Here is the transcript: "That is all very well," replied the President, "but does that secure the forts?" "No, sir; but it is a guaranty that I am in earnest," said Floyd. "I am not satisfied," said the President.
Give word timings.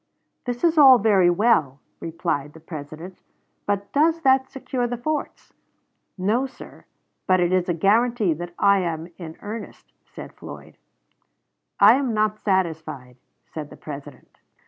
"That 0.45 0.63
is 0.63 0.79
all 0.79 0.97
very 0.97 1.29
well," 1.29 1.79
replied 1.99 2.53
the 2.53 2.59
President, 2.59 3.19
"but 3.67 3.93
does 3.93 4.21
that 4.21 4.49
secure 4.49 4.87
the 4.87 4.97
forts?" 4.97 5.53
"No, 6.17 6.47
sir; 6.47 6.85
but 7.27 7.39
it 7.39 7.51
is 7.53 7.69
a 7.69 7.75
guaranty 7.75 8.33
that 8.33 8.55
I 8.57 8.79
am 8.79 9.09
in 9.19 9.37
earnest," 9.43 9.93
said 10.07 10.33
Floyd. 10.33 10.79
"I 11.79 11.97
am 11.97 12.15
not 12.15 12.39
satisfied," 12.39 13.17
said 13.45 13.69
the 13.69 13.77
President. 13.77 14.39